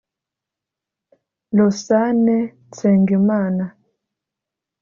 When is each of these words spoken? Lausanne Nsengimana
Lausanne 1.55 2.35
Nsengimana 2.69 3.65